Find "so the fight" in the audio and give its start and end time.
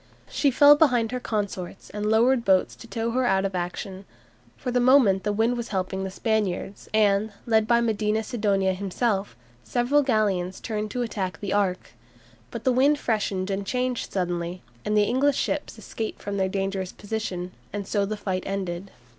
17.87-18.41